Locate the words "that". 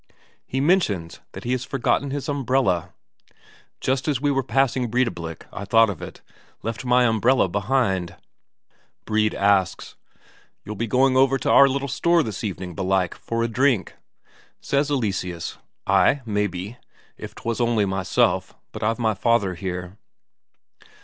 1.33-1.43